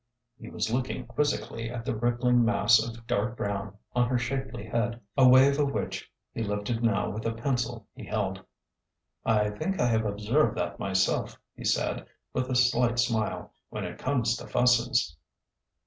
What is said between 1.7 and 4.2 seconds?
the rippling mass of dark brown on her